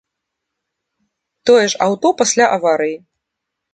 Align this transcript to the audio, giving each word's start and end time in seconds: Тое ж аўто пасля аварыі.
Тое 1.49 1.65
ж 1.73 1.81
аўто 1.87 2.07
пасля 2.23 2.45
аварыі. 2.59 2.97